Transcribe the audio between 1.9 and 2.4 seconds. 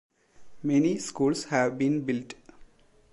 built.